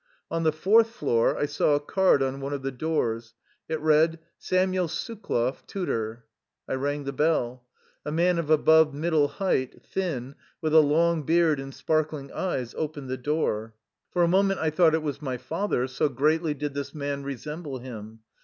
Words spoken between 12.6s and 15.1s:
opened the door. For a moment I thought it